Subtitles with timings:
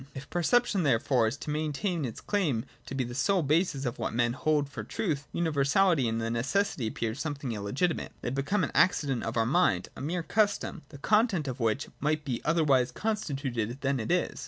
[0.15, 4.15] If perception, therefore, is to maintain its claim to be the sole basis of what
[4.15, 9.37] men hold for truth, universality and necessity appear something illegitimate: they become an accident of
[9.37, 14.11] our minds, a mere custom, the content of which might be otherwise constituted than it
[14.11, 14.39] is.